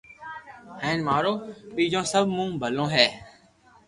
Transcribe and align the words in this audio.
ھين 0.81 0.99
مارو 1.07 1.33
ٻچو 1.75 2.01
سبو 2.11 2.31
مون 2.35 2.49
ٻلو 2.61 2.85
ھي 2.93 3.07